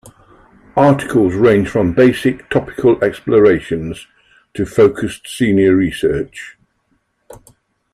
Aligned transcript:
Articles 0.77 1.35
range 1.35 1.69
from 1.69 1.93
basic 1.93 2.49
topical 2.49 2.99
explorations 3.03 4.07
to 4.55 4.65
focused 4.65 5.27
senior 5.27 5.75
research. 5.75 6.57